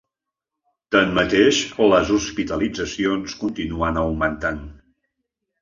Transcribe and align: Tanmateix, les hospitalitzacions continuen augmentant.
Tanmateix, 0.95 1.59
les 1.93 2.11
hospitalitzacions 2.17 3.39
continuen 3.45 4.03
augmentant. 4.07 4.65